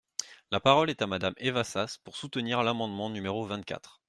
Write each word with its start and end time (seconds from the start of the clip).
La 0.49 0.59
parole 0.59 0.89
est 0.89 1.03
à 1.03 1.05
Madame 1.05 1.35
Eva 1.37 1.63
Sas, 1.63 1.99
pour 1.99 2.17
soutenir 2.17 2.63
l’amendement 2.63 3.11
numéro 3.11 3.45
vingt-quatre. 3.45 3.99